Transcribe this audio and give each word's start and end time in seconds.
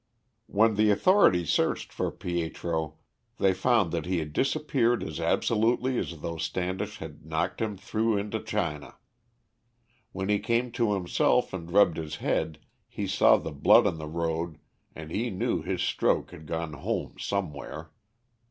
When 0.47 0.77
the 0.77 0.89
authorities 0.89 1.51
searched 1.51 1.93
for 1.93 2.09
Pietro 2.09 2.95
they 3.37 3.53
found 3.53 3.91
that 3.91 4.07
he 4.07 4.17
had 4.17 4.33
disappeared 4.33 5.03
as 5.03 5.19
absolutely 5.19 5.99
as 5.99 6.21
though 6.21 6.37
Standish 6.37 6.97
had 6.97 7.23
knocked 7.23 7.61
him 7.61 7.77
through 7.77 8.17
into 8.17 8.41
China. 8.41 8.95
When 10.11 10.27
he 10.27 10.39
came 10.39 10.71
to 10.71 10.95
himself 10.95 11.53
and 11.53 11.69
rubbed 11.69 11.97
his 11.97 12.15
head, 12.15 12.57
he 12.87 13.05
saw 13.05 13.37
the 13.37 13.51
blood 13.51 13.85
on 13.85 13.99
the 13.99 14.07
road, 14.07 14.57
and 14.95 15.11
he 15.11 15.29
knew 15.29 15.61
his 15.61 15.83
stroke 15.83 16.31
had 16.31 16.47
gone 16.47 16.73
home 16.73 17.17
somewhere. 17.19 17.91